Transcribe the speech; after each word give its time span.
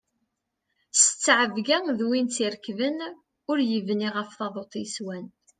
S 0.99 1.01
ttɛebga 1.13 1.77
d 1.97 1.99
win 2.07 2.27
tt-irekben, 2.27 2.97
ur 3.49 3.57
yebni 3.71 4.09
ɣef 4.15 4.29
taḍuṭ 4.39 4.71
yeswan. 4.81 5.25